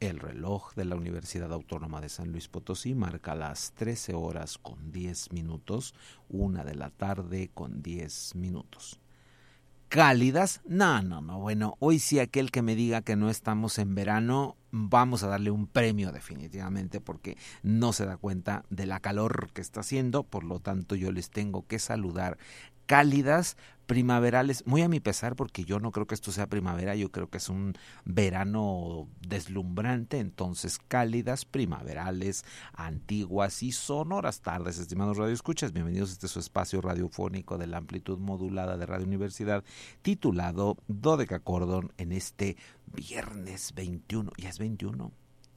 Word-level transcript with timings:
El 0.00 0.20
reloj 0.20 0.74
de 0.74 0.84
la 0.84 0.94
Universidad 0.94 1.52
Autónoma 1.52 2.00
de 2.00 2.08
San 2.08 2.30
Luis 2.30 2.46
Potosí 2.46 2.94
marca 2.94 3.34
las 3.34 3.72
13 3.72 4.14
horas 4.14 4.56
con 4.56 4.92
10 4.92 5.32
minutos, 5.32 5.92
una 6.28 6.62
de 6.62 6.76
la 6.76 6.90
tarde 6.90 7.50
con 7.52 7.82
10 7.82 8.36
minutos. 8.36 9.00
¿Cálidas? 9.88 10.60
No, 10.66 11.02
no, 11.02 11.20
no. 11.20 11.40
Bueno, 11.40 11.76
hoy 11.80 11.98
sí 11.98 12.20
aquel 12.20 12.52
que 12.52 12.62
me 12.62 12.76
diga 12.76 13.02
que 13.02 13.16
no 13.16 13.28
estamos 13.28 13.78
en 13.80 13.96
verano, 13.96 14.56
vamos 14.70 15.24
a 15.24 15.28
darle 15.28 15.50
un 15.50 15.66
premio 15.66 16.12
definitivamente 16.12 17.00
porque 17.00 17.36
no 17.64 17.92
se 17.92 18.06
da 18.06 18.18
cuenta 18.18 18.64
de 18.70 18.86
la 18.86 19.00
calor 19.00 19.50
que 19.52 19.62
está 19.62 19.80
haciendo, 19.80 20.22
por 20.22 20.44
lo 20.44 20.60
tanto 20.60 20.94
yo 20.94 21.10
les 21.10 21.30
tengo 21.30 21.66
que 21.66 21.80
saludar 21.80 22.38
cálidas, 22.88 23.58
primaverales, 23.86 24.66
muy 24.66 24.80
a 24.80 24.88
mi 24.88 24.98
pesar 24.98 25.36
porque 25.36 25.64
yo 25.64 25.78
no 25.78 25.92
creo 25.92 26.06
que 26.06 26.14
esto 26.14 26.32
sea 26.32 26.46
primavera, 26.46 26.96
yo 26.96 27.12
creo 27.12 27.28
que 27.28 27.36
es 27.36 27.50
un 27.50 27.74
verano 28.06 29.08
deslumbrante, 29.20 30.18
entonces 30.18 30.78
cálidas, 30.88 31.44
primaverales, 31.44 32.46
antiguas 32.72 33.62
y 33.62 33.72
sonoras 33.72 34.40
tardes, 34.40 34.78
estimados 34.78 35.18
radioescuchas, 35.18 35.74
bienvenidos 35.74 36.08
a 36.08 36.12
este 36.14 36.28
su 36.28 36.40
espacio 36.40 36.80
radiofónico 36.80 37.58
de 37.58 37.66
la 37.66 37.76
amplitud 37.76 38.18
modulada 38.18 38.78
de 38.78 38.86
Radio 38.86 39.06
Universidad, 39.06 39.64
titulado 40.00 40.78
Dodeca 40.88 41.40
Cordon 41.40 41.92
en 41.98 42.12
este 42.12 42.56
viernes 42.86 43.74
21, 43.74 44.32
ya 44.38 44.48
es 44.48 44.58
21, 44.58 45.12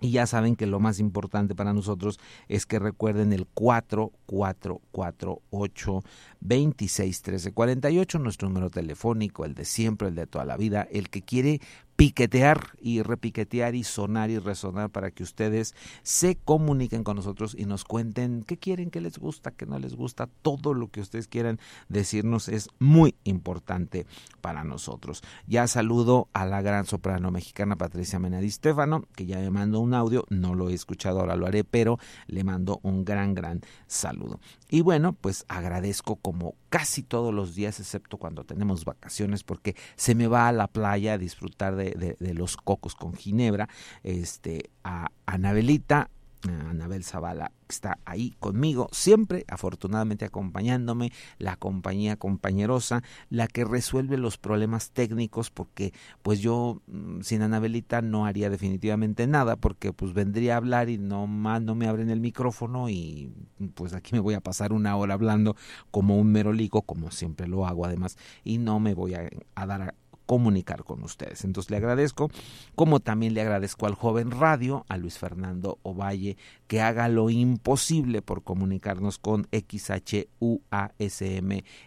Y 0.00 0.10
ya 0.10 0.26
saben 0.26 0.56
que 0.56 0.66
lo 0.66 0.80
más 0.80 0.98
importante 0.98 1.54
para 1.54 1.72
nosotros 1.72 2.18
es 2.48 2.66
que 2.66 2.80
recuerden 2.80 3.32
el 3.32 3.46
4448 3.46 6.02
261348, 6.40 8.18
nuestro 8.18 8.48
número 8.48 8.70
telefónico, 8.70 9.44
el 9.44 9.54
de 9.54 9.64
siempre, 9.64 10.08
el 10.08 10.16
de 10.16 10.26
toda 10.26 10.44
la 10.44 10.56
vida, 10.56 10.88
el 10.90 11.10
que 11.10 11.22
quiere 11.22 11.60
piquetear 11.96 12.70
y 12.80 13.02
repiquetear 13.02 13.74
y 13.74 13.84
sonar 13.84 14.30
y 14.30 14.38
resonar 14.38 14.90
para 14.90 15.10
que 15.10 15.22
ustedes 15.22 15.74
se 16.02 16.36
comuniquen 16.36 17.04
con 17.04 17.16
nosotros 17.16 17.54
y 17.58 17.66
nos 17.66 17.84
cuenten 17.84 18.42
qué 18.42 18.56
quieren, 18.56 18.90
qué 18.90 19.00
les 19.00 19.18
gusta, 19.18 19.52
qué 19.52 19.66
no 19.66 19.78
les 19.78 19.94
gusta, 19.94 20.28
todo 20.42 20.74
lo 20.74 20.88
que 20.88 21.00
ustedes 21.00 21.28
quieran 21.28 21.60
decirnos 21.88 22.48
es 22.48 22.68
muy 22.78 23.14
importante 23.24 24.06
para 24.40 24.64
nosotros. 24.64 25.22
Ya 25.46 25.66
saludo 25.66 26.28
a 26.32 26.46
la 26.46 26.62
gran 26.62 26.86
soprano 26.86 27.30
mexicana 27.30 27.76
Patricia 27.76 28.18
Menadi 28.18 28.50
Stefano, 28.50 29.04
que 29.14 29.26
ya 29.26 29.38
me 29.38 29.50
mandó 29.50 29.80
un 29.80 29.94
audio, 29.94 30.24
no 30.30 30.54
lo 30.54 30.70
he 30.70 30.74
escuchado, 30.74 31.20
ahora 31.20 31.36
lo 31.36 31.46
haré, 31.46 31.64
pero 31.64 31.98
le 32.26 32.44
mando 32.44 32.80
un 32.82 33.04
gran, 33.04 33.34
gran 33.34 33.60
saludo. 33.86 34.40
Y 34.68 34.80
bueno, 34.80 35.12
pues 35.12 35.44
agradezco 35.48 36.16
como 36.16 36.54
casi 36.74 37.04
todos 37.04 37.32
los 37.32 37.54
días, 37.54 37.78
excepto 37.78 38.16
cuando 38.16 38.42
tenemos 38.42 38.84
vacaciones, 38.84 39.44
porque 39.44 39.76
se 39.94 40.16
me 40.16 40.26
va 40.26 40.48
a 40.48 40.52
la 40.52 40.66
playa 40.66 41.12
a 41.12 41.18
disfrutar 41.18 41.76
de, 41.76 42.16
de, 42.18 42.34
los 42.34 42.56
cocos 42.56 42.96
con 42.96 43.14
ginebra, 43.14 43.68
este, 44.02 44.70
a 44.82 45.06
Anabelita, 45.24 46.10
Anabel 46.50 47.04
Zavala 47.04 47.52
está 47.68 47.98
ahí 48.04 48.34
conmigo, 48.38 48.88
siempre 48.92 49.44
afortunadamente 49.48 50.24
acompañándome, 50.24 51.12
la 51.38 51.56
compañía 51.56 52.16
compañerosa, 52.16 53.02
la 53.30 53.46
que 53.46 53.64
resuelve 53.64 54.18
los 54.18 54.36
problemas 54.38 54.90
técnicos, 54.90 55.50
porque 55.50 55.92
pues 56.22 56.40
yo 56.40 56.82
mm, 56.86 57.20
sin 57.22 57.42
Anabelita 57.42 58.02
no 58.02 58.26
haría 58.26 58.50
definitivamente 58.50 59.26
nada, 59.26 59.56
porque 59.56 59.92
pues 59.92 60.12
vendría 60.12 60.54
a 60.54 60.56
hablar 60.58 60.90
y 60.90 60.98
no 60.98 61.26
más 61.26 61.62
no 61.62 61.74
me 61.74 61.88
abren 61.88 62.10
el 62.10 62.20
micrófono 62.20 62.88
y 62.88 63.32
pues 63.74 63.94
aquí 63.94 64.12
me 64.12 64.20
voy 64.20 64.34
a 64.34 64.40
pasar 64.40 64.72
una 64.72 64.96
hora 64.96 65.14
hablando 65.14 65.56
como 65.90 66.18
un 66.18 66.30
merolico, 66.30 66.82
como 66.82 67.10
siempre 67.10 67.48
lo 67.48 67.66
hago 67.66 67.86
además, 67.86 68.16
y 68.44 68.58
no 68.58 68.80
me 68.80 68.94
voy 68.94 69.14
a, 69.14 69.28
a 69.54 69.66
dar 69.66 69.82
a, 69.82 69.94
comunicar 70.26 70.84
con 70.84 71.02
ustedes. 71.02 71.44
Entonces 71.44 71.70
le 71.70 71.76
agradezco, 71.76 72.30
como 72.74 73.00
también 73.00 73.34
le 73.34 73.42
agradezco 73.42 73.86
al 73.86 73.94
joven 73.94 74.30
radio, 74.30 74.84
a 74.88 74.96
Luis 74.96 75.18
Fernando 75.18 75.78
Ovalle, 75.82 76.36
que 76.66 76.80
haga 76.80 77.08
lo 77.08 77.30
imposible 77.30 78.22
por 78.22 78.42
comunicarnos 78.42 79.18
con 79.18 79.46
XHUASM 79.52 80.30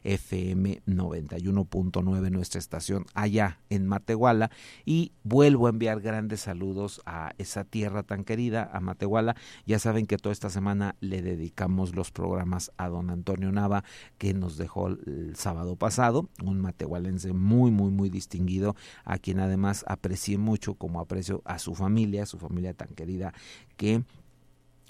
FM 0.04 0.82
91.9, 0.86 2.32
nuestra 2.32 2.60
estación 2.60 3.06
allá 3.14 3.60
en 3.70 3.88
Matehuala. 3.88 4.52
Y 4.86 5.12
vuelvo 5.24 5.68
a 5.68 5.72
enviar 5.72 6.02
grandes 6.02 6.42
saludos 6.42 7.02
a 7.06 7.34
esa 7.38 7.64
tierra 7.64 8.04
tan 8.04 8.24
querida, 8.24 8.70
a 8.72 8.80
Matehuala. 8.80 9.36
Ya 9.66 9.80
saben 9.80 10.06
que 10.06 10.18
toda 10.18 10.34
esta 10.34 10.50
semana 10.50 10.96
le 11.00 11.22
dedicamos 11.22 11.96
los 11.96 12.12
programas 12.12 12.72
a 12.78 12.90
don 12.90 13.10
Antonio 13.10 13.52
Nava, 13.52 13.84
que 14.18 14.34
nos 14.34 14.58
dejó 14.58 14.88
el 14.88 15.36
sábado 15.36 15.76
pasado, 15.76 16.30
un 16.44 16.62
matehualense 16.62 17.34
muy, 17.34 17.72
muy, 17.72 17.92
muy 17.92 18.10
distinguido, 18.10 18.76
a 19.06 19.18
quien 19.18 19.40
además 19.40 19.86
aprecié 19.88 20.38
mucho 20.38 20.76
como 20.76 21.00
aprecio 21.00 21.42
a 21.46 21.60
su 21.60 21.76
familia, 21.76 22.26
su 22.26 22.38
familia 22.38 22.74
tan 22.74 22.90
querida, 22.90 23.34
que 23.76 24.04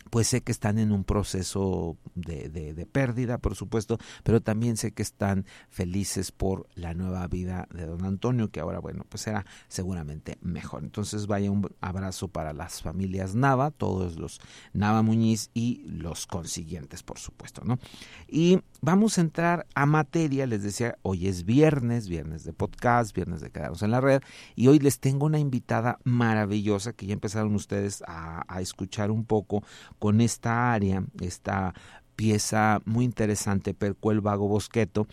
pues 0.10 0.28
sé 0.28 0.42
que 0.42 0.52
están 0.52 0.78
en 0.78 0.92
un 0.92 1.04
proceso 1.04 1.98
de, 2.16 2.50
de, 2.50 2.86
pérdida, 2.86 3.38
por 3.38 3.56
supuesto, 3.56 3.98
pero 4.24 4.42
también 4.42 4.78
sé 4.78 4.92
que 4.92 5.04
están 5.04 5.46
felices 5.70 6.32
por 6.32 6.68
la 6.76 6.94
nueva 6.94 7.28
vida 7.28 7.68
de 7.74 7.86
don 7.86 8.06
Antonio, 8.06 8.50
que 8.50 8.60
ahora, 8.60 8.80
bueno, 8.80 9.06
pues 9.08 9.22
será 9.22 9.46
seguramente 9.68 10.38
mejor. 10.42 10.84
Entonces 10.84 11.28
vaya 11.28 11.52
un 11.52 11.70
abrazo 11.82 12.28
para 12.28 12.54
las 12.54 12.82
familias 12.82 13.36
Nava, 13.36 13.72
todos 13.72 14.18
los 14.18 14.40
Nava 14.74 15.02
Muñiz 15.02 15.50
y 15.54 15.84
los 15.88 16.28
consiguientes, 16.28 17.04
por 17.04 17.20
supuesto, 17.20 17.62
¿no? 17.64 17.80
Y 18.28 18.60
vamos 18.82 19.18
a 19.18 19.22
entrar 19.22 19.68
a 19.76 19.86
materia, 19.86 20.48
les 20.48 20.64
decía, 20.64 20.98
hoy 21.02 21.28
es 21.28 21.46
viernes, 21.46 22.08
viernes 22.08 22.44
de 22.44 22.54
podcast, 22.54 23.16
viernes 23.16 23.42
de 23.42 23.52
quedarnos 23.52 23.82
en 23.82 23.92
la 23.92 24.02
red, 24.02 24.22
y 24.56 24.68
hoy 24.68 24.80
les 24.80 25.00
tengo 25.00 25.26
una 25.26 25.40
invitada 25.40 26.00
maravillosa 26.04 26.94
que 26.94 27.06
ya 27.06 27.14
empezaron 27.14 27.56
ustedes 27.56 28.04
a, 28.08 28.44
a 28.48 28.62
escuchar 28.62 29.12
un 29.12 29.26
poco 29.26 29.64
con 30.00 30.22
esta 30.22 30.74
área, 30.74 31.04
esta 31.22 31.74
pieza 32.16 32.82
muy 32.86 33.06
interesante, 33.06 33.74
Percuel 33.74 34.22
Vago 34.22 34.48
Bosqueto, 34.48 35.08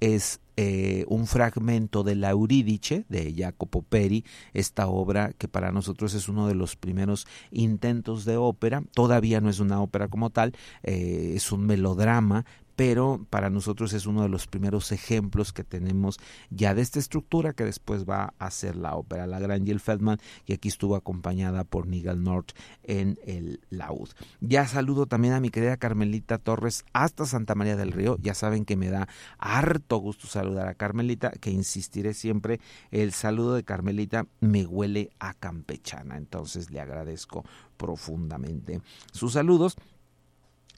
es 0.00 0.40
eh, 0.56 1.04
un 1.08 1.26
fragmento 1.26 2.04
de 2.04 2.14
la 2.14 2.30
Eurídice 2.30 3.04
de 3.08 3.34
Jacopo 3.36 3.82
Peri, 3.82 4.24
esta 4.52 4.86
obra 4.86 5.32
que 5.32 5.48
para 5.48 5.72
nosotros 5.72 6.14
es 6.14 6.28
uno 6.28 6.46
de 6.46 6.54
los 6.54 6.76
primeros 6.76 7.26
intentos 7.50 8.24
de 8.24 8.36
ópera, 8.36 8.82
todavía 8.92 9.40
no 9.40 9.50
es 9.50 9.58
una 9.58 9.80
ópera 9.80 10.08
como 10.08 10.30
tal, 10.30 10.52
eh, 10.84 11.32
es 11.34 11.50
un 11.50 11.66
melodrama, 11.66 12.44
pero 12.76 13.26
para 13.30 13.50
nosotros 13.50 13.92
es 13.92 14.06
uno 14.06 14.22
de 14.22 14.28
los 14.28 14.46
primeros 14.46 14.92
ejemplos 14.92 15.52
que 15.52 15.64
tenemos 15.64 16.18
ya 16.50 16.74
de 16.74 16.82
esta 16.82 16.98
estructura 16.98 17.52
que 17.52 17.64
después 17.64 18.04
va 18.08 18.34
a 18.38 18.50
ser 18.50 18.76
la 18.76 18.94
ópera 18.94 19.26
La 19.26 19.38
Gran 19.38 19.64
Jill 19.64 19.80
Feldman 19.80 20.18
y 20.46 20.52
aquí 20.52 20.68
estuvo 20.68 20.96
acompañada 20.96 21.64
por 21.64 21.86
Nigel 21.86 22.22
North 22.22 22.50
en 22.82 23.18
el 23.26 23.60
laúd. 23.70 24.10
Ya 24.40 24.66
saludo 24.66 25.06
también 25.06 25.34
a 25.34 25.40
mi 25.40 25.50
querida 25.50 25.76
Carmelita 25.76 26.38
Torres 26.38 26.84
hasta 26.92 27.26
Santa 27.26 27.54
María 27.54 27.76
del 27.76 27.92
Río, 27.92 28.16
ya 28.20 28.34
saben 28.34 28.64
que 28.64 28.76
me 28.76 28.90
da 28.90 29.08
harto 29.38 29.98
gusto 29.98 30.26
saludar 30.26 30.68
a 30.68 30.74
Carmelita, 30.74 31.30
que 31.30 31.50
insistiré 31.50 32.14
siempre, 32.14 32.60
el 32.90 33.12
saludo 33.12 33.54
de 33.54 33.64
Carmelita 33.64 34.26
me 34.40 34.66
huele 34.66 35.10
a 35.18 35.34
campechana, 35.34 36.16
entonces 36.16 36.70
le 36.70 36.80
agradezco 36.80 37.44
profundamente 37.76 38.80
sus 39.12 39.32
saludos. 39.32 39.76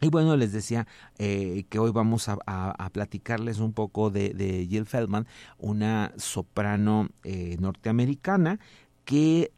Y 0.00 0.08
bueno, 0.08 0.36
les 0.36 0.52
decía 0.52 0.86
eh, 1.18 1.64
que 1.70 1.78
hoy 1.78 1.90
vamos 1.90 2.28
a, 2.28 2.90
platicarles 2.92 3.60
un 3.60 3.72
poco 3.72 4.10
de, 4.10 4.66
Jill 4.68 4.86
Feldman, 4.86 5.26
una 5.58 6.12
soprano 6.16 7.08
eh, 7.24 7.56
norteamericana 7.58 8.60
que 9.04 9.52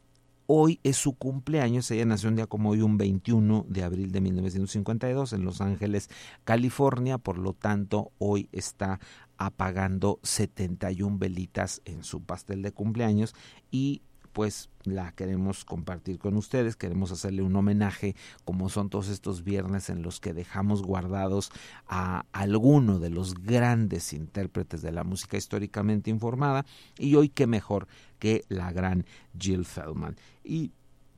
hoy 0.47 0.79
es 0.83 0.95
su 0.95 1.13
cumpleaños. 1.13 1.91
Ella 1.91 2.05
nació 2.05 2.29
un 2.29 2.37
día 2.37 2.47
como 2.47 2.69
hoy, 2.69 2.81
un 2.81 2.97
21 2.97 3.65
de 3.67 3.83
abril 3.83 4.11
de 4.11 4.21
1952 4.21 5.33
en 5.33 5.43
Los 5.43 5.59
Ángeles, 5.59 6.09
California. 6.45 7.17
Por 7.17 7.37
lo 7.37 7.53
tanto, 7.53 8.11
hoy 8.17 8.47
está 8.53 8.99
apagando 9.37 10.19
71 10.23 11.17
velitas 11.17 11.81
en 11.85 12.03
su 12.03 12.23
pastel 12.23 12.61
de 12.61 12.71
cumpleaños 12.71 13.35
y 13.71 14.01
pues 14.33 14.69
la 14.83 15.11
queremos 15.11 15.65
compartir 15.65 16.19
con 16.19 16.35
ustedes, 16.35 16.75
queremos 16.75 17.11
hacerle 17.11 17.41
un 17.41 17.55
homenaje 17.55 18.15
como 18.45 18.69
son 18.69 18.89
todos 18.89 19.09
estos 19.09 19.43
viernes 19.43 19.89
en 19.89 20.01
los 20.01 20.19
que 20.19 20.33
dejamos 20.33 20.81
guardados 20.81 21.51
a 21.87 22.25
alguno 22.31 22.99
de 22.99 23.09
los 23.09 23.35
grandes 23.35 24.13
intérpretes 24.13 24.81
de 24.81 24.91
la 24.91 25.03
música 25.03 25.37
históricamente 25.37 26.09
informada 26.09 26.65
y 26.97 27.15
hoy 27.15 27.29
qué 27.29 27.47
mejor 27.47 27.87
que 28.19 28.45
la 28.49 28.71
gran 28.71 29.05
Jill 29.37 29.65
Feldman. 29.65 30.15
Y 30.43 30.71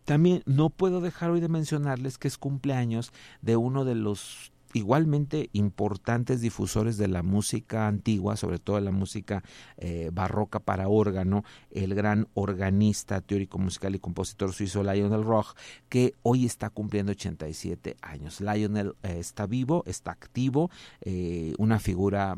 también 0.05 0.43
no 0.45 0.69
puedo 0.69 1.01
dejar 1.01 1.31
hoy 1.31 1.39
de 1.39 1.49
mencionarles 1.49 2.17
que 2.17 2.27
es 2.27 2.37
cumpleaños 2.37 3.11
de 3.41 3.55
uno 3.55 3.85
de 3.85 3.95
los 3.95 4.51
igualmente 4.73 5.49
importantes 5.53 6.41
difusores 6.41 6.97
de 6.97 7.07
la 7.07 7.23
música 7.23 7.87
antigua, 7.87 8.37
sobre 8.37 8.59
todo 8.59 8.79
la 8.79 8.91
música 8.91 9.43
eh, 9.77 10.09
barroca 10.13 10.59
para 10.59 10.87
órgano, 10.87 11.43
el 11.71 11.95
gran 11.95 12.27
organista, 12.33 13.21
teórico 13.21 13.57
musical 13.57 13.95
y 13.95 13.99
compositor 13.99 14.53
suizo 14.53 14.83
Lionel 14.83 15.23
Roch, 15.23 15.55
que 15.89 16.15
hoy 16.23 16.45
está 16.45 16.69
cumpliendo 16.69 17.11
87 17.11 17.97
años. 18.01 18.41
Lionel 18.41 18.95
eh, 19.03 19.17
está 19.19 19.45
vivo, 19.45 19.83
está 19.85 20.11
activo, 20.11 20.69
eh, 21.01 21.53
una 21.57 21.79
figura 21.79 22.35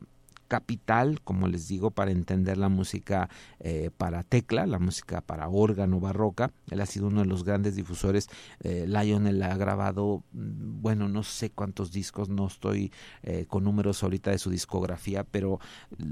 capital, 0.54 1.20
como 1.24 1.48
les 1.48 1.68
digo, 1.68 1.90
para 1.90 2.12
entender 2.12 2.60
la 2.60 2.70
música 2.70 3.28
eh, 3.60 3.90
para 3.98 4.22
tecla, 4.22 4.68
la 4.68 4.78
música 4.78 5.20
para 5.22 5.50
órgano 5.50 6.00
barroca. 6.00 6.52
Él 6.70 6.80
ha 6.80 6.86
sido 6.86 7.08
uno 7.08 7.22
de 7.22 7.26
los 7.26 7.44
grandes 7.44 7.76
difusores. 7.76 8.28
Eh, 8.60 8.86
Lionel 8.88 9.42
ha 9.42 9.58
grabado, 9.58 10.22
mm, 10.32 10.80
bueno, 10.84 11.10
no 11.10 11.24
sé 11.24 11.50
cuántos 11.50 11.92
discos, 11.92 12.30
no 12.30 12.46
estoy 12.46 12.92
eh, 13.24 13.48
con 13.48 13.64
números 13.64 14.04
ahorita 14.04 14.30
de 14.30 14.38
su 14.38 14.52
discografía, 14.52 15.24
pero 15.24 15.60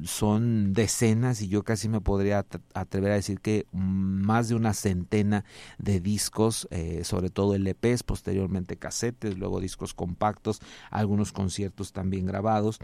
son 0.06 0.74
decenas 0.74 1.44
y 1.44 1.48
yo 1.48 1.62
casi 1.62 1.88
me 1.88 2.02
podría 2.02 2.44
atrever 2.74 3.12
a 3.12 3.16
decir 3.16 3.42
que 3.42 3.68
más 3.72 4.50
de 4.50 4.56
una 4.56 4.74
centena 4.74 5.46
de 5.78 6.00
discos, 6.00 6.68
sobre 7.04 7.30
todo 7.30 7.54
LPs, 7.54 8.02
posteriormente 8.02 8.76
casetes, 8.76 9.38
luego 9.38 9.60
discos 9.60 9.94
compactos, 9.94 10.62
algunos 10.90 11.32
conciertos 11.32 11.94
también 11.94 12.26
grabados 12.26 12.80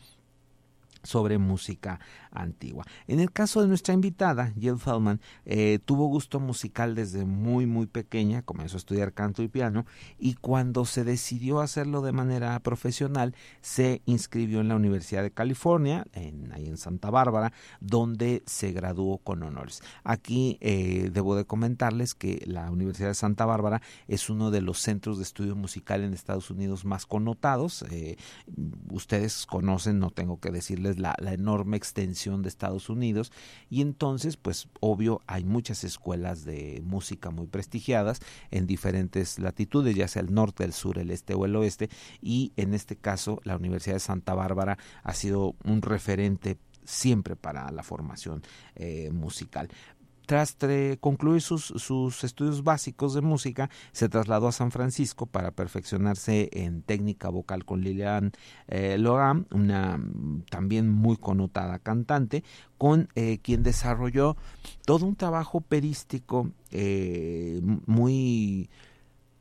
sobre 1.08 1.38
música 1.38 2.00
antigua. 2.32 2.86
En 3.08 3.20
el 3.20 3.32
caso 3.32 3.62
de 3.62 3.68
nuestra 3.68 3.94
invitada, 3.94 4.54
Jill 4.60 4.78
Feldman, 4.78 5.22
eh, 5.46 5.80
tuvo 5.86 6.08
gusto 6.08 6.40
musical 6.40 6.96
desde 6.96 7.26
muy, 7.26 7.66
muy 7.66 7.88
pequeña, 7.88 8.42
comenzó 8.42 8.76
a 8.76 8.80
estudiar 8.80 9.14
canto 9.14 9.42
y 9.42 9.48
piano, 9.48 9.86
y 10.20 10.36
cuando 10.36 10.86
se 10.86 11.04
decidió 11.04 11.62
hacerlo 11.62 12.02
de 12.02 12.12
manera 12.12 12.60
profesional, 12.60 13.34
se 13.62 14.02
inscribió 14.06 14.60
en 14.60 14.68
la 14.68 14.76
Universidad 14.76 15.24
de 15.24 15.32
California, 15.32 16.06
en, 16.14 16.52
ahí 16.52 16.68
en 16.68 16.78
Santa 16.78 17.10
Bárbara, 17.10 17.54
donde 17.80 18.44
se 18.46 18.72
graduó 18.72 19.18
con 19.20 19.44
honores. 19.44 19.82
Aquí 20.04 20.58
eh, 20.62 21.10
debo 21.14 21.36
de 21.36 21.46
comentarles 21.46 22.14
que 22.14 22.44
la 22.46 22.70
Universidad 22.70 23.10
de 23.10 23.16
Santa 23.16 23.46
Bárbara 23.46 23.82
es 24.08 24.30
uno 24.30 24.52
de 24.52 24.62
los 24.62 24.80
centros 24.80 25.18
de 25.18 25.24
estudio 25.24 25.56
musical 25.56 26.04
en 26.04 26.14
Estados 26.14 26.52
Unidos 26.52 26.86
más 26.86 27.06
connotados. 27.06 27.84
Eh, 27.92 28.18
ustedes 28.92 29.46
conocen, 29.46 30.00
no 30.00 30.12
tengo 30.12 30.40
que 30.40 30.52
decirles 30.52 30.97
la, 30.98 31.16
enorme 31.32 31.78
extensión 31.78 32.42
de 32.42 32.50
Estados 32.50 32.90
Unidos 32.90 33.32
y 33.70 33.82
entonces 33.82 34.38
pues 34.38 34.68
obvio 34.80 35.22
hay 35.28 35.44
muchas 35.44 35.84
escuelas 35.84 36.46
de 36.46 36.82
música 36.86 37.30
muy 37.30 37.48
prestigiadas 37.48 38.20
en 38.52 38.68
diferentes 38.68 39.40
latitudes, 39.40 39.96
ya 39.96 40.08
sea 40.08 40.22
el 40.22 40.34
norte, 40.34 40.64
el 40.64 40.74
sur, 40.74 40.98
el 41.00 41.12
este 41.12 41.34
o 41.34 41.46
el 41.46 41.56
oeste 41.56 41.90
y 42.22 42.54
en 42.56 42.74
este 42.74 42.96
caso 42.96 43.40
la 43.44 43.56
Universidad 43.56 43.96
de 43.96 44.00
Santa 44.00 44.34
Bárbara 44.34 44.78
ha 45.04 45.14
sido 45.14 45.56
un 45.64 45.82
referente 45.82 46.58
siempre 46.88 47.36
para 47.36 47.70
la 47.72 47.84
formación 47.84 48.42
eh, 48.76 49.12
musical. 49.12 49.70
Tras 50.28 50.58
concluir 51.00 51.42
sus, 51.42 51.68
sus, 51.68 52.26
estudios 52.26 52.62
básicos 52.62 53.14
de 53.14 53.22
música, 53.22 53.70
se 53.94 54.10
trasladó 54.10 54.50
a 54.50 54.52
San 54.52 54.72
Francisco 54.72 55.26
para 55.26 55.52
perfeccionarse 55.52 56.50
en 56.52 56.82
técnica 56.82 57.30
vocal 57.30 57.64
con 57.64 57.80
Lilian 57.80 58.34
eh, 58.68 58.98
Logan, 58.98 59.48
una 59.52 59.98
también 60.50 60.90
muy 60.90 61.16
connotada 61.16 61.80
cantante, 61.80 62.44
con 62.78 63.08
eh, 63.16 63.40
quien 63.42 63.64
desarrolló 63.64 64.36
todo 64.86 65.06
un 65.06 65.16
trabajo 65.16 65.62
perístico 65.62 66.52
eh, 66.72 67.62
muy 67.86 68.70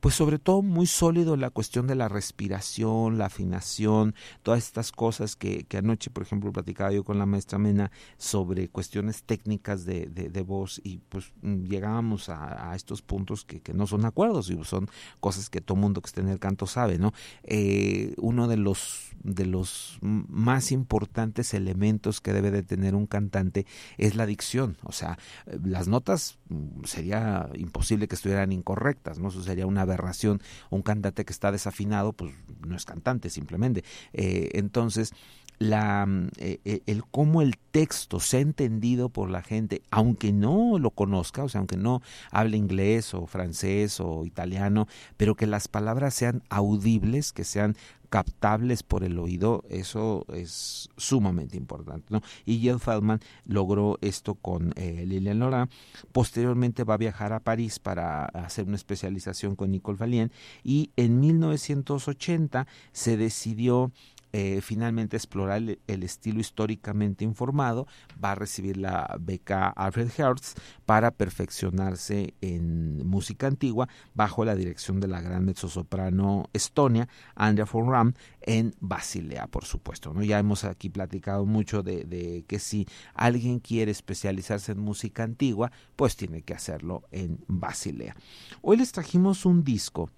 pues 0.00 0.14
sobre 0.14 0.38
todo 0.38 0.62
muy 0.62 0.86
sólido 0.86 1.36
la 1.36 1.50
cuestión 1.50 1.86
de 1.86 1.94
la 1.94 2.08
respiración, 2.08 3.18
la 3.18 3.26
afinación, 3.26 4.14
todas 4.42 4.64
estas 4.64 4.92
cosas 4.92 5.36
que, 5.36 5.64
que 5.64 5.78
anoche, 5.78 6.10
por 6.10 6.22
ejemplo, 6.22 6.52
platicaba 6.52 6.92
yo 6.92 7.04
con 7.04 7.18
la 7.18 7.26
maestra 7.26 7.58
Mena 7.58 7.90
sobre 8.16 8.68
cuestiones 8.68 9.22
técnicas 9.24 9.84
de, 9.84 10.06
de, 10.06 10.42
voz 10.42 10.80
y 10.84 10.98
pues 11.08 11.32
llegábamos 11.42 12.28
a, 12.28 12.74
estos 12.76 13.02
puntos 13.02 13.44
que, 13.44 13.60
que, 13.60 13.72
no 13.72 13.86
son 13.86 14.04
acuerdos 14.04 14.50
y 14.50 14.64
son 14.64 14.88
cosas 15.20 15.50
que 15.50 15.60
todo 15.60 15.76
mundo 15.76 16.00
que 16.00 16.06
esté 16.06 16.20
en 16.20 16.28
el 16.28 16.38
canto 16.38 16.66
sabe, 16.66 16.98
¿no? 16.98 17.12
Eh, 17.42 18.14
uno 18.18 18.48
de 18.48 18.56
los, 18.56 19.05
de 19.22 19.46
los 19.46 19.98
más 20.00 20.72
importantes 20.72 21.54
elementos 21.54 22.20
que 22.20 22.32
debe 22.32 22.50
de 22.50 22.62
tener 22.62 22.94
un 22.94 23.06
cantante 23.06 23.66
es 23.98 24.16
la 24.16 24.26
dicción, 24.26 24.76
o 24.82 24.92
sea, 24.92 25.18
las 25.64 25.88
notas 25.88 26.38
mm, 26.48 26.84
sería 26.84 27.48
imposible 27.54 28.08
que 28.08 28.14
estuvieran 28.14 28.52
incorrectas, 28.52 29.18
¿no? 29.18 29.28
Eso 29.28 29.42
sería 29.42 29.66
una 29.66 29.82
aberración. 29.82 30.40
Un 30.70 30.82
cantante 30.82 31.24
que 31.24 31.32
está 31.32 31.52
desafinado, 31.52 32.12
pues 32.12 32.32
no 32.66 32.76
es 32.76 32.84
cantante 32.84 33.30
simplemente. 33.30 33.84
Eh, 34.12 34.50
entonces, 34.54 35.12
la, 35.58 36.06
eh, 36.36 36.60
eh, 36.64 36.82
el 36.86 37.04
cómo 37.04 37.40
el 37.40 37.56
texto 37.70 38.20
se 38.20 38.38
ha 38.38 38.40
entendido 38.40 39.08
por 39.08 39.30
la 39.30 39.42
gente, 39.42 39.82
aunque 39.90 40.32
no 40.32 40.78
lo 40.78 40.90
conozca, 40.90 41.44
o 41.44 41.48
sea, 41.48 41.60
aunque 41.60 41.76
no 41.76 42.02
hable 42.30 42.56
inglés 42.56 43.14
o 43.14 43.26
francés 43.26 44.00
o 44.00 44.24
italiano, 44.26 44.86
pero 45.16 45.34
que 45.34 45.46
las 45.46 45.68
palabras 45.68 46.14
sean 46.14 46.42
audibles, 46.50 47.32
que 47.32 47.44
sean 47.44 47.76
captables 48.08 48.82
por 48.82 49.04
el 49.04 49.18
oído, 49.18 49.64
eso 49.68 50.24
es 50.32 50.88
sumamente 50.96 51.56
importante. 51.56 52.06
¿no? 52.10 52.22
Y 52.44 52.58
Jill 52.58 52.80
Feldman 52.80 53.20
logró 53.44 53.98
esto 54.00 54.34
con 54.34 54.72
eh, 54.76 55.04
Lilian 55.06 55.38
Laurent. 55.38 55.70
Posteriormente 56.12 56.84
va 56.84 56.94
a 56.94 56.98
viajar 56.98 57.32
a 57.32 57.40
París 57.40 57.78
para 57.78 58.24
hacer 58.26 58.66
una 58.66 58.76
especialización 58.76 59.56
con 59.56 59.70
Nicole 59.70 59.98
Valien 59.98 60.32
y 60.62 60.90
en 60.96 61.20
1980 61.20 62.66
se 62.92 63.16
decidió 63.16 63.92
eh, 64.38 64.60
finalmente 64.60 65.16
explorar 65.16 65.62
el, 65.86 66.02
estilo 66.02 66.40
históricamente 66.40 67.24
informado, 67.24 67.86
va 68.22 68.32
a 68.32 68.34
recibir 68.34 68.76
la 68.76 69.16
beca 69.18 69.68
Alfred 69.70 70.10
Hertz 70.14 70.56
para 70.84 71.10
perfeccionarse 71.10 72.34
en 72.42 73.08
música 73.08 73.46
antigua 73.46 73.88
bajo 74.12 74.44
la 74.44 74.54
dirección 74.54 75.00
de 75.00 75.08
la 75.08 75.22
gran 75.22 75.46
mezzosoprano 75.46 76.50
Estonia, 76.52 77.08
Andrea 77.34 77.64
von 77.64 77.90
Ram, 77.90 78.12
en 78.42 78.74
Basilea, 78.78 79.46
por 79.46 79.64
supuesto. 79.64 80.12
¿no? 80.12 80.22
Ya 80.22 80.38
hemos 80.38 80.64
aquí 80.64 80.90
platicado 80.90 81.46
mucho 81.46 81.82
de, 81.82 82.04
de 82.04 82.44
que 82.46 82.58
si 82.58 82.86
alguien 83.14 83.58
quiere 83.58 83.90
especializarse 83.90 84.72
en 84.72 84.80
música 84.80 85.22
antigua, 85.22 85.72
pues 85.96 86.14
tiene 86.14 86.42
que 86.42 86.52
hacerlo 86.52 87.04
en 87.10 87.38
Basilea. 87.48 88.14
Hoy 88.60 88.76
les 88.76 88.92
trajimos 88.92 89.46
un 89.46 89.64
disco 89.64 90.10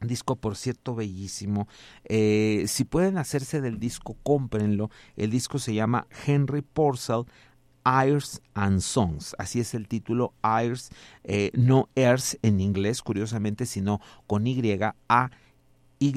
Disco, 0.00 0.36
por 0.36 0.56
cierto, 0.56 0.94
bellísimo. 0.94 1.66
Eh, 2.04 2.64
si 2.68 2.84
pueden 2.84 3.18
hacerse 3.18 3.60
del 3.60 3.80
disco, 3.80 4.16
cómprenlo. 4.22 4.90
El 5.16 5.30
disco 5.30 5.58
se 5.58 5.74
llama 5.74 6.06
Henry 6.26 6.62
Porcel 6.62 7.24
Airs 7.84 8.42
and 8.54 8.80
Songs. 8.80 9.34
Así 9.38 9.60
es 9.60 9.74
el 9.74 9.88
título, 9.88 10.34
Airs, 10.42 10.90
eh, 11.24 11.50
no 11.54 11.88
Airs 11.96 12.38
en 12.42 12.60
inglés, 12.60 13.02
curiosamente, 13.02 13.66
sino 13.66 14.00
con 14.26 14.46
Y, 14.46 14.60
A, 15.08 15.30
Y, 15.98 16.12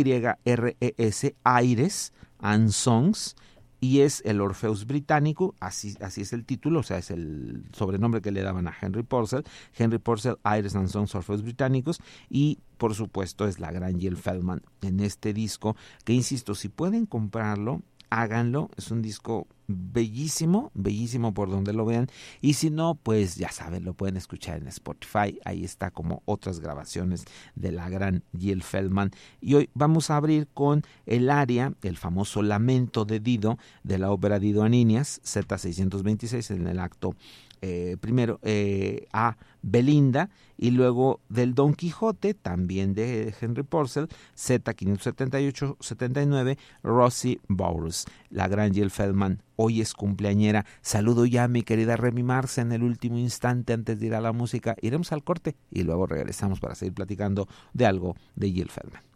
R, 0.45 0.77
E, 0.79 0.93
S, 0.97 1.35
Aires, 1.43 2.13
and 2.39 2.69
Songs 2.69 3.35
y 3.81 4.01
es 4.01 4.21
el 4.25 4.39
Orpheus 4.39 4.85
británico, 4.85 5.55
así, 5.59 5.95
así 6.01 6.21
es 6.21 6.33
el 6.33 6.45
título, 6.45 6.79
o 6.79 6.83
sea, 6.83 6.99
es 6.99 7.09
el 7.09 7.65
sobrenombre 7.73 8.21
que 8.21 8.31
le 8.31 8.43
daban 8.43 8.67
a 8.67 8.75
Henry 8.79 9.01
Purcell, 9.01 9.43
Henry 9.75 9.97
Purcell, 9.97 10.35
Iris 10.45 10.75
and 10.75 10.87
Songs 10.87 11.15
Orpheus 11.15 11.41
británicos, 11.41 11.99
y 12.29 12.59
por 12.77 12.93
supuesto 12.93 13.47
es 13.47 13.59
la 13.59 13.71
gran 13.71 13.99
Jill 13.99 14.17
Feldman 14.17 14.61
en 14.83 14.99
este 14.99 15.33
disco, 15.33 15.75
que 16.05 16.13
insisto, 16.13 16.53
si 16.53 16.69
pueden 16.69 17.07
comprarlo, 17.07 17.81
háganlo, 18.11 18.69
es 18.77 18.91
un 18.91 19.01
disco 19.01 19.47
bellísimo, 19.67 20.69
bellísimo 20.73 21.33
por 21.33 21.49
donde 21.49 21.71
lo 21.71 21.85
vean, 21.85 22.07
y 22.41 22.53
si 22.53 22.69
no, 22.69 22.95
pues 22.95 23.37
ya 23.37 23.51
saben, 23.51 23.85
lo 23.85 23.93
pueden 23.93 24.17
escuchar 24.17 24.57
en 24.57 24.67
Spotify, 24.67 25.39
ahí 25.45 25.63
está 25.63 25.91
como 25.91 26.21
otras 26.25 26.59
grabaciones 26.59 27.23
de 27.55 27.71
la 27.71 27.89
gran 27.89 28.23
Jill 28.37 28.63
Feldman, 28.63 29.11
y 29.39 29.55
hoy 29.55 29.69
vamos 29.73 30.09
a 30.09 30.17
abrir 30.17 30.49
con 30.53 30.83
el 31.05 31.29
aria, 31.29 31.73
el 31.81 31.97
famoso 31.97 32.43
lamento 32.43 33.05
de 33.05 33.21
Dido 33.21 33.57
de 33.83 33.97
la 33.97 34.11
ópera 34.11 34.39
Dido 34.39 34.63
Aninias, 34.63 35.21
Z626 35.23 36.53
en 36.53 36.67
el 36.67 36.79
acto 36.79 37.15
eh, 37.61 37.97
primero 37.99 38.39
eh, 38.43 39.07
a 39.13 39.37
Belinda 39.61 40.29
y 40.57 40.71
luego 40.71 41.21
del 41.29 41.53
Don 41.53 41.73
Quijote, 41.73 42.33
también 42.33 42.93
de 42.93 43.33
Henry 43.39 43.63
Purcell, 43.63 44.07
Z578-79, 44.35 46.57
Rosie 46.83 47.39
Bowers, 47.47 48.05
la 48.29 48.47
gran 48.47 48.73
Jill 48.73 48.89
Feldman, 48.89 49.43
hoy 49.55 49.81
es 49.81 49.93
cumpleañera. 49.93 50.65
Saludo 50.81 51.25
ya 51.25 51.43
a 51.43 51.47
mi 51.47 51.63
querida 51.63 51.97
Remy 51.97 52.23
Marce 52.23 52.61
en 52.61 52.71
el 52.71 52.83
último 52.83 53.17
instante 53.17 53.73
antes 53.73 53.99
de 53.99 54.07
ir 54.07 54.15
a 54.15 54.21
la 54.21 54.33
música. 54.33 54.75
Iremos 54.81 55.11
al 55.11 55.23
corte 55.23 55.55
y 55.69 55.83
luego 55.83 56.07
regresamos 56.07 56.59
para 56.59 56.75
seguir 56.75 56.93
platicando 56.93 57.47
de 57.73 57.85
algo 57.85 58.15
de 58.35 58.51
Jill 58.51 58.69
Feldman. 58.69 59.10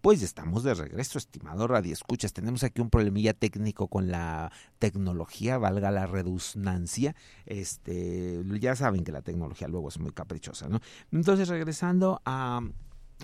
Pues 0.00 0.22
estamos 0.22 0.62
de 0.62 0.74
regreso, 0.74 1.18
estimado 1.18 1.66
Radio 1.66 1.92
Escuchas. 1.92 2.32
Tenemos 2.32 2.62
aquí 2.62 2.80
un 2.80 2.88
problemilla 2.88 3.34
técnico 3.34 3.88
con 3.88 4.12
la 4.12 4.52
tecnología, 4.78 5.58
valga 5.58 5.90
la 5.90 6.06
redundancia. 6.06 7.16
Este, 7.46 8.40
ya 8.60 8.76
saben 8.76 9.02
que 9.02 9.10
la 9.10 9.22
tecnología 9.22 9.66
luego 9.66 9.88
es 9.88 9.98
muy 9.98 10.12
caprichosa, 10.12 10.68
¿no? 10.68 10.80
Entonces, 11.10 11.48
regresando 11.48 12.22
a, 12.24 12.60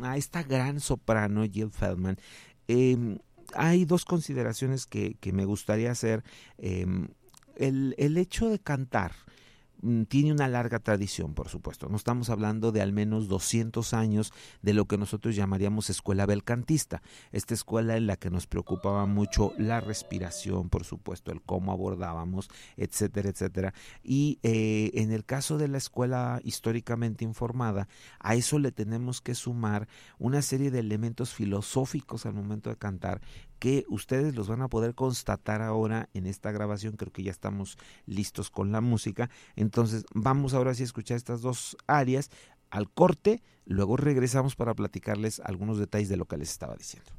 a 0.02 0.16
esta 0.16 0.42
gran 0.42 0.80
soprano, 0.80 1.44
Jill 1.44 1.70
Feldman, 1.70 2.16
em, 2.66 3.18
hay 3.54 3.84
dos 3.84 4.04
consideraciones 4.04 4.86
que, 4.86 5.14
que 5.20 5.32
me 5.32 5.44
gustaría 5.44 5.92
hacer. 5.92 6.24
Em, 6.58 7.06
el, 7.54 7.94
el 7.98 8.16
hecho 8.18 8.48
de 8.48 8.58
cantar 8.58 9.12
tiene 10.08 10.32
una 10.32 10.48
larga 10.48 10.78
tradición, 10.78 11.34
por 11.34 11.48
supuesto. 11.48 11.88
No 11.88 11.96
estamos 11.96 12.30
hablando 12.30 12.72
de 12.72 12.80
al 12.80 12.92
menos 12.92 13.28
200 13.28 13.92
años 13.92 14.32
de 14.62 14.72
lo 14.72 14.86
que 14.86 14.96
nosotros 14.96 15.36
llamaríamos 15.36 15.90
escuela 15.90 16.26
belcantista. 16.26 17.02
Esta 17.32 17.54
escuela 17.54 17.96
en 17.96 18.06
la 18.06 18.16
que 18.16 18.30
nos 18.30 18.46
preocupaba 18.46 19.06
mucho 19.06 19.52
la 19.58 19.80
respiración, 19.80 20.70
por 20.70 20.84
supuesto, 20.84 21.32
el 21.32 21.42
cómo 21.42 21.72
abordábamos, 21.72 22.48
etcétera, 22.76 23.28
etcétera. 23.28 23.74
Y 24.02 24.38
eh, 24.42 24.90
en 24.94 25.12
el 25.12 25.24
caso 25.24 25.58
de 25.58 25.68
la 25.68 25.78
escuela 25.78 26.40
históricamente 26.44 27.24
informada, 27.24 27.88
a 28.20 28.34
eso 28.34 28.58
le 28.58 28.72
tenemos 28.72 29.20
que 29.20 29.34
sumar 29.34 29.88
una 30.18 30.42
serie 30.42 30.70
de 30.70 30.78
elementos 30.78 31.34
filosóficos 31.34 32.26
al 32.26 32.34
momento 32.34 32.70
de 32.70 32.76
cantar 32.76 33.20
que 33.64 33.86
ustedes 33.88 34.34
los 34.34 34.46
van 34.46 34.60
a 34.60 34.68
poder 34.68 34.94
constatar 34.94 35.62
ahora 35.62 36.10
en 36.12 36.26
esta 36.26 36.52
grabación. 36.52 36.96
Creo 36.98 37.10
que 37.10 37.22
ya 37.22 37.30
estamos 37.30 37.78
listos 38.04 38.50
con 38.50 38.72
la 38.72 38.82
música. 38.82 39.30
Entonces 39.56 40.04
vamos 40.12 40.52
ahora 40.52 40.74
sí 40.74 40.82
a 40.82 40.84
escuchar 40.84 41.16
estas 41.16 41.40
dos 41.40 41.74
áreas 41.86 42.30
al 42.68 42.90
corte, 42.90 43.42
luego 43.64 43.96
regresamos 43.96 44.54
para 44.54 44.74
platicarles 44.74 45.40
algunos 45.40 45.78
detalles 45.78 46.10
de 46.10 46.18
lo 46.18 46.26
que 46.26 46.36
les 46.36 46.50
estaba 46.50 46.76
diciendo. 46.76 47.10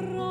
rock. 0.00 0.29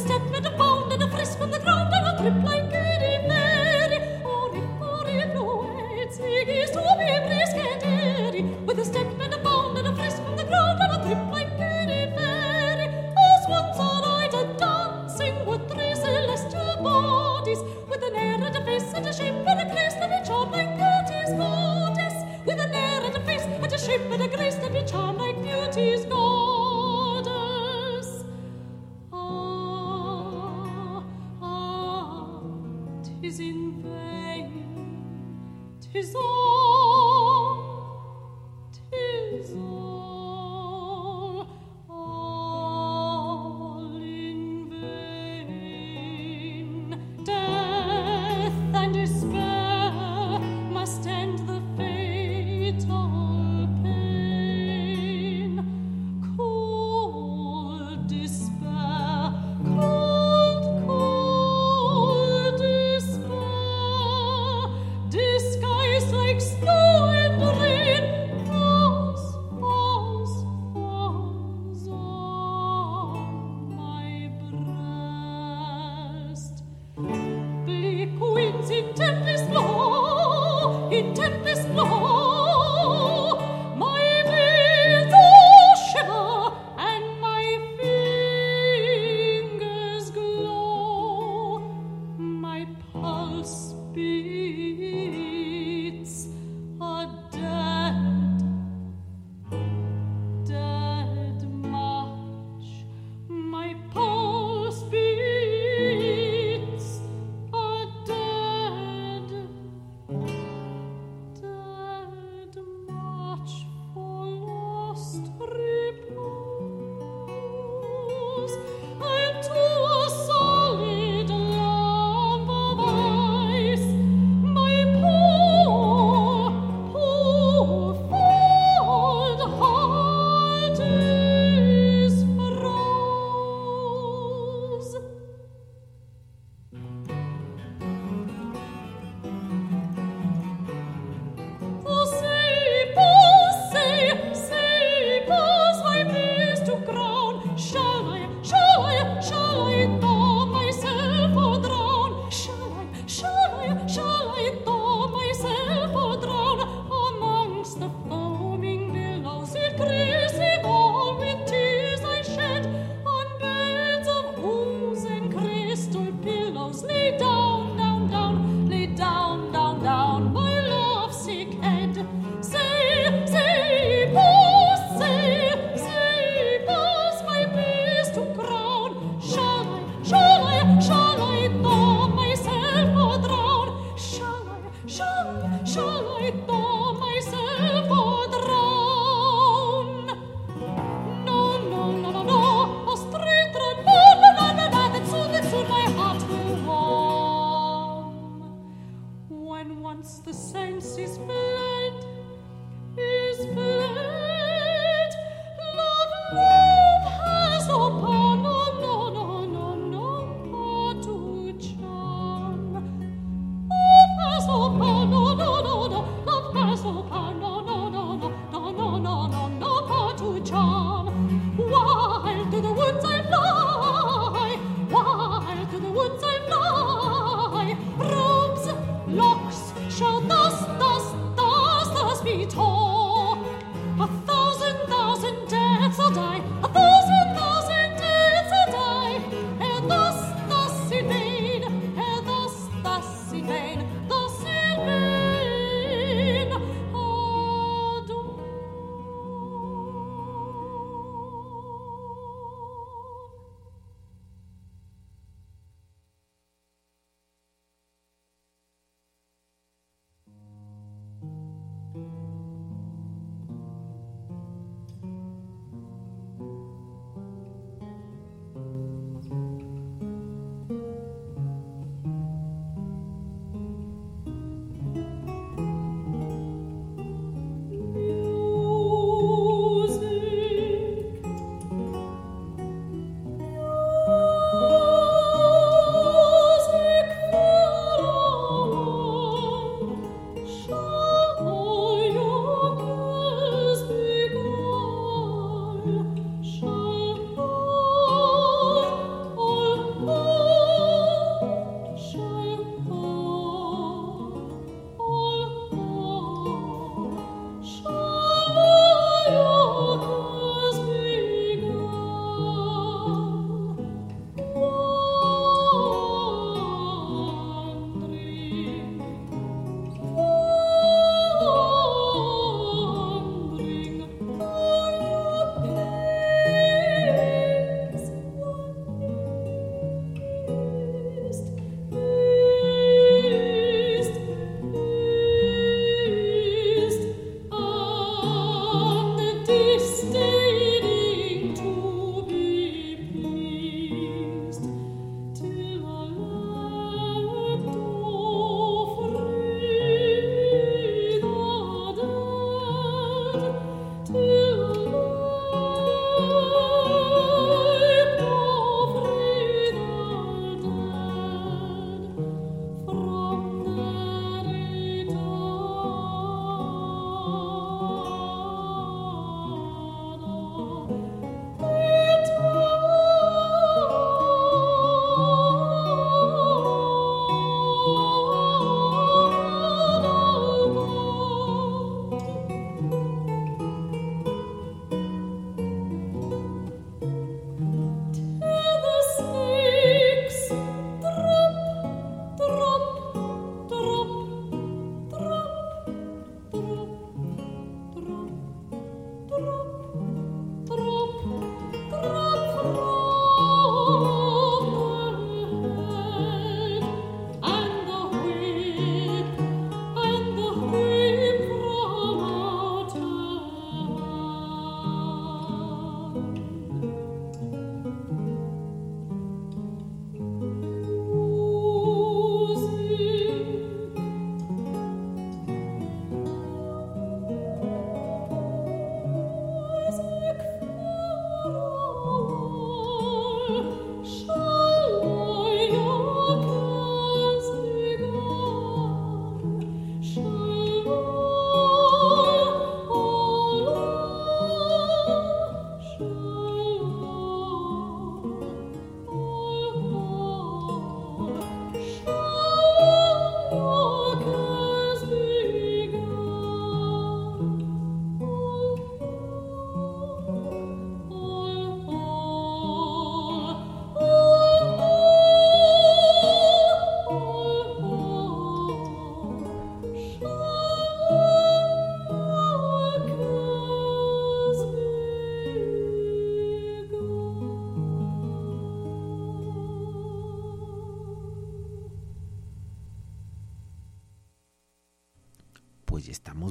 step 0.00 0.22
with 0.30 0.42
the 0.42 0.59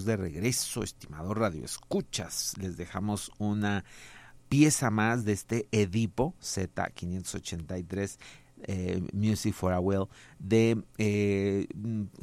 de 0.09 0.17
regreso, 0.17 0.81
estimado 0.81 1.35
Radio 1.35 1.63
Escuchas. 1.63 2.55
Les 2.57 2.77
dejamos 2.77 3.31
una 3.37 3.85
pieza 4.49 4.89
más 4.89 5.23
de 5.23 5.33
este 5.33 5.67
Edipo 5.71 6.33
Z583 6.41 8.17
eh, 8.63 9.01
Music 9.13 9.53
for 9.53 9.71
a 9.71 9.79
Will 9.79 10.07
de 10.39 10.83
eh, 10.97 11.67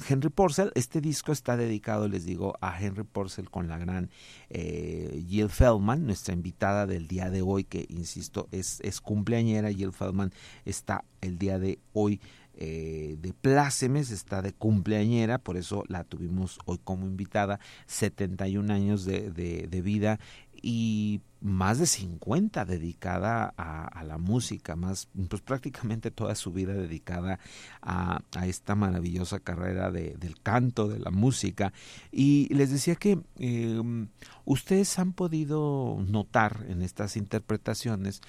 Henry 0.08 0.30
Porcel. 0.30 0.72
Este 0.74 1.00
disco 1.00 1.30
está 1.30 1.56
dedicado, 1.56 2.08
les 2.08 2.24
digo, 2.24 2.56
a 2.60 2.76
Henry 2.76 3.04
Porcel 3.04 3.50
con 3.50 3.68
la 3.68 3.78
gran 3.78 4.10
eh, 4.50 5.24
Jill 5.28 5.48
Feldman, 5.48 6.04
nuestra 6.06 6.34
invitada 6.34 6.86
del 6.86 7.06
día 7.06 7.30
de 7.30 7.40
hoy, 7.40 7.62
que 7.62 7.86
insisto, 7.88 8.48
es, 8.50 8.80
es 8.80 9.00
cumpleañera. 9.00 9.72
Jill 9.72 9.92
Feldman 9.92 10.32
está 10.64 11.04
el 11.20 11.38
día 11.38 11.60
de 11.60 11.78
hoy 11.92 12.20
eh, 12.58 13.16
de 13.20 13.34
plácemes, 13.34 14.10
está 14.10 14.40
de 14.40 14.54
cumpleañera, 14.54 15.36
por 15.36 15.58
eso 15.58 15.84
la 15.88 16.04
tuvimos 16.04 16.58
hoy 16.64 16.80
como 16.82 17.06
invitada, 17.06 17.60
71 17.86 18.72
años 18.72 19.04
de, 19.04 19.30
de, 19.30 19.82
vida 19.82 20.18
y 20.62 21.20
más 21.42 21.78
de 21.78 21.86
50 21.86 22.64
dedicada 22.64 23.52
a, 23.58 24.02
la 24.04 24.16
música, 24.16 24.74
más 24.74 25.08
pues 25.28 25.42
prácticamente 25.42 26.10
toda 26.10 26.34
su 26.34 26.50
vida 26.50 26.72
dedicada 26.72 27.38
a, 27.82 28.22
esta 28.46 28.74
maravillosa 28.74 29.38
carrera 29.38 29.90
de, 29.90 30.16
del 30.16 30.40
canto, 30.40 30.88
de 30.88 30.98
la 30.98 31.10
música. 31.10 31.74
Y 32.10 32.52
les 32.54 32.70
decía 32.70 32.94
que 32.94 33.20
em, 33.38 34.08
ustedes 34.46 34.98
han 34.98 35.12
podido 35.12 36.02
notar 36.08 36.64
en 36.70 36.80
estas 36.80 37.18
interpretaciones 37.18 38.22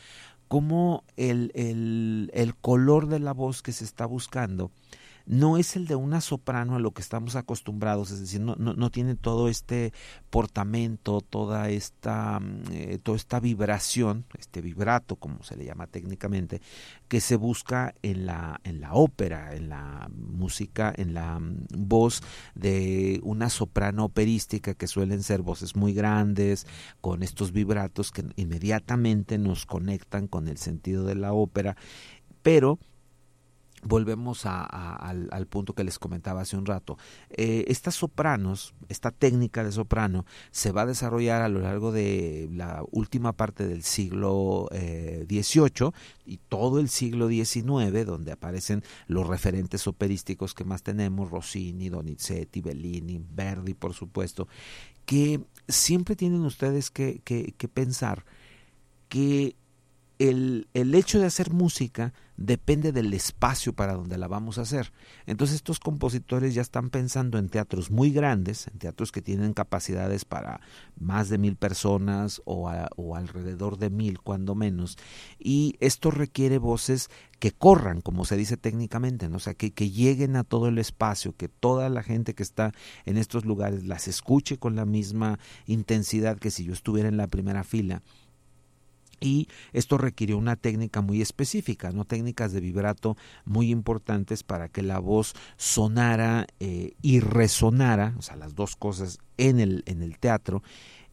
cómo 0.47 1.03
el, 1.15 1.51
el, 1.55 2.31
el 2.33 2.55
color 2.55 3.07
de 3.07 3.19
la 3.19 3.33
voz 3.33 3.62
que 3.62 3.71
se 3.71 3.83
está 3.83 4.05
buscando 4.05 4.71
no 5.27 5.57
es 5.57 5.75
el 5.75 5.87
de 5.87 5.95
una 5.95 6.21
soprano 6.21 6.75
a 6.75 6.79
lo 6.79 6.91
que 6.91 7.01
estamos 7.01 7.35
acostumbrados, 7.35 8.11
es 8.11 8.21
decir, 8.21 8.39
no, 8.39 8.55
no, 8.55 8.89
tiene 8.89 9.15
todo 9.15 9.49
este 9.49 9.91
portamento, 10.29 11.19
toda 11.21 11.69
esta, 11.69 12.39
mm, 12.39 12.63
eh, 12.71 12.99
toda 13.03 13.17
esta 13.17 13.41
vibración, 13.41 14.25
este 14.39 14.61
vibrato, 14.61 15.17
como 15.17 15.43
se 15.43 15.57
le 15.57 15.65
llama 15.65 15.87
técnicamente, 15.87 16.61
que 17.09 17.19
se 17.19 17.35
busca 17.35 17.93
en 18.01 18.25
la, 18.25 18.61
en 18.63 18.79
la 18.79 18.93
ópera, 18.93 19.53
en 19.53 19.67
la 19.67 20.09
música, 20.15 20.93
en 20.95 21.13
la 21.13 21.39
mm, 21.39 21.65
voz 21.75 22.23
de 22.55 23.19
una 23.23 23.49
soprano 23.49 24.05
operística, 24.05 24.75
que 24.75 24.87
suelen 24.87 25.23
ser 25.23 25.41
voces 25.41 25.75
muy 25.75 25.93
grandes, 25.93 26.65
con 27.01 27.21
estos 27.21 27.51
vibratos 27.51 28.11
que 28.11 28.23
inmediatamente 28.37 29.37
nos 29.37 29.65
conectan 29.65 30.27
con 30.27 30.47
el 30.47 30.57
sentido 30.57 31.03
de 31.03 31.15
la 31.15 31.33
ópera, 31.33 31.75
pero 32.41 32.79
volvemos 33.83 34.45
al, 34.45 35.47
punto 35.49 35.73
que 35.73 35.83
les 35.83 35.99
comentaba 35.99 36.41
hace 36.41 36.57
un 36.57 36.65
rato. 36.65 36.97
Eh, 37.29 37.65
estas 37.67 37.95
sopranos, 37.95 38.73
esta 38.89 39.11
técnica 39.11 39.63
de 39.63 39.71
soprano, 39.71 40.25
se 40.51 40.71
va 40.71 40.81
a 40.81 40.85
desarrollar 40.85 41.41
a 41.41 41.49
lo 41.49 41.59
largo 41.59 41.91
de 41.91 42.49
la 42.51 42.83
última 42.91 43.33
parte 43.33 43.67
del 43.67 43.83
siglo 43.83 44.67
XVIII 44.71 45.87
eh, 45.87 45.91
y 46.25 46.37
todo 46.37 46.79
el 46.79 46.89
siglo 46.89 47.29
XIX, 47.29 48.05
donde 48.05 48.31
aparecen 48.31 48.83
los 49.07 49.27
referentes 49.27 49.87
operísticos 49.87 50.53
que 50.53 50.65
más 50.65 50.83
tenemos, 50.83 51.29
Rossini, 51.29 51.89
Donizetti, 51.89 52.61
Bellini, 52.61 53.21
Verdi, 53.33 53.73
por 53.73 53.93
supuesto, 53.93 54.47
que 55.05 55.41
siempre 55.67 56.15
tienen 56.15 56.41
ustedes 56.41 56.89
que 56.89 57.69
pensar 57.73 58.25
que 59.09 59.55
el, 60.19 60.67
el, 60.73 60.95
hecho 60.95 61.19
de 61.19 61.25
hacer 61.25 61.51
música 61.51 62.13
depende 62.38 62.91
del 62.91 63.13
espacio 63.13 63.73
para 63.73 63.93
donde 63.93 64.17
la 64.17 64.27
vamos 64.27 64.58
a 64.58 64.62
hacer. 64.62 64.91
Entonces 65.25 65.58
estos 65.58 65.80
compositores 65.80 66.53
ya 66.53 66.62
están 66.62 66.89
pensando 66.89 67.38
en 67.38 67.49
teatros 67.49 67.91
muy 67.91 68.12
grandes, 68.12 68.67
en 68.67 68.80
teatros 68.80 69.12
que 69.12 69.21
tienen 69.21 69.53
capacidades 69.53 70.25
para 70.25 70.62
más 70.99 71.30
de 71.30 71.38
mil 71.38 71.56
personas 71.56 72.41
o, 72.45 72.71
o 72.95 73.15
alrededor 73.15 73.77
de 73.77 73.89
mil 73.89 74.19
cuando 74.19 74.56
menos. 74.56 74.97
Y 75.39 75.75
esto 75.80 76.12
requiere 76.12 76.58
voces 76.58 77.10
que 77.39 77.51
corran, 77.51 78.01
como 78.01 78.25
se 78.25 78.38
dice 78.38 78.58
técnicamente, 78.58 79.30
¿no? 79.30 79.38
o 79.38 79.39
sea, 79.39 79.53
que, 79.53 79.71
que 79.71 79.91
lleguen 79.91 80.36
a 80.36 80.43
todo 80.43 80.67
el 80.67 80.80
espacio, 80.80 81.36
que 81.36 81.49
toda 81.49 81.89
la 81.89 82.01
gente 82.01 82.34
que 82.34 82.43
está 82.43 82.71
en 83.06 83.17
estos 83.17 83.45
lugares 83.45 83.86
las 83.86 84.08
escuche 84.08 84.58
con 84.58 84.75
la 84.75 84.86
misma 84.86 85.38
intensidad 85.67 86.38
que 86.39 86.51
si 86.51 86.63
yo 86.63 86.73
estuviera 86.73 87.10
en 87.10 87.17
la 87.17 87.27
primera 87.27 87.63
fila 87.63 88.01
y 89.19 89.47
esto 89.73 89.97
requirió 89.97 90.38
una 90.38 90.56
técnica 90.56 91.01
muy 91.01 91.21
específica, 91.21 91.91
no 91.91 92.06
técnicas 92.06 92.51
de 92.51 92.62
vibrato 92.62 93.17
muy 93.45 93.71
importantes 93.71 94.43
para 94.43 94.69
que 94.69 94.82
la 94.82 94.99
voz 94.99 95.34
sonara 95.58 96.47
eh, 96.60 96.93
y 97.01 97.19
resonara, 97.19 98.13
o 98.17 98.21
sea, 98.21 98.36
las 98.36 98.56
dos 98.56 98.75
cosas 98.75 99.19
en 99.38 99.60
el, 99.60 99.84
en 99.86 100.03
el 100.03 100.17
teatro. 100.19 100.63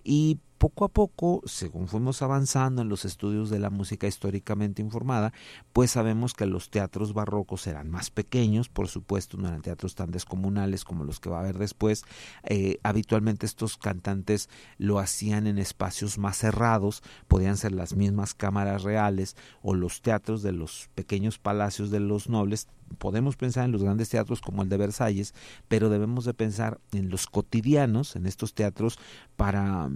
Y 0.02 0.38
poco 0.58 0.84
a 0.84 0.88
poco, 0.88 1.42
según 1.44 1.88
fuimos 1.88 2.22
avanzando 2.22 2.82
en 2.82 2.88
los 2.88 3.04
estudios 3.04 3.50
de 3.50 3.58
la 3.58 3.70
música 3.70 4.06
históricamente 4.06 4.82
informada, 4.82 5.32
pues 5.72 5.90
sabemos 5.90 6.34
que 6.34 6.46
los 6.46 6.70
teatros 6.70 7.12
barrocos 7.12 7.66
eran 7.66 7.90
más 7.90 8.10
pequeños, 8.10 8.68
por 8.68 8.88
supuesto, 8.88 9.36
no 9.36 9.48
eran 9.48 9.62
teatros 9.62 9.94
tan 9.94 10.10
descomunales 10.10 10.84
como 10.84 11.04
los 11.04 11.20
que 11.20 11.30
va 11.30 11.38
a 11.38 11.40
haber 11.40 11.58
después. 11.58 12.04
Eh, 12.44 12.78
habitualmente 12.82 13.46
estos 13.46 13.76
cantantes 13.76 14.48
lo 14.78 14.98
hacían 14.98 15.46
en 15.46 15.58
espacios 15.58 16.18
más 16.18 16.38
cerrados, 16.38 17.02
podían 17.28 17.56
ser 17.56 17.72
las 17.72 17.94
mismas 17.94 18.34
cámaras 18.34 18.82
reales 18.82 19.36
o 19.62 19.74
los 19.74 20.02
teatros 20.02 20.42
de 20.42 20.52
los 20.52 20.88
pequeños 20.94 21.38
palacios 21.38 21.90
de 21.90 22.00
los 22.00 22.28
nobles 22.28 22.68
podemos 22.98 23.36
pensar 23.36 23.64
en 23.64 23.72
los 23.72 23.82
grandes 23.82 24.08
teatros 24.08 24.40
como 24.40 24.62
el 24.62 24.68
de 24.68 24.76
Versalles, 24.76 25.34
pero 25.68 25.88
debemos 25.88 26.24
de 26.24 26.34
pensar 26.34 26.80
en 26.92 27.10
los 27.10 27.26
cotidianos, 27.26 28.16
en 28.16 28.26
estos 28.26 28.54
teatros 28.54 28.98
para 29.36 29.90